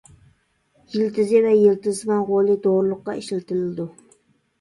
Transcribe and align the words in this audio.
يىلتىزى 0.93 1.41
ۋە 1.45 1.51
يىلتىزسىمان 1.55 2.23
غولى 2.29 2.55
دورىلىققا 2.65 3.15
ئىشلىتىلىدۇ. 3.21 3.87